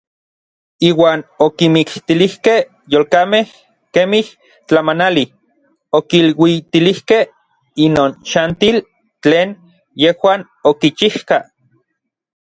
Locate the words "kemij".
3.93-4.25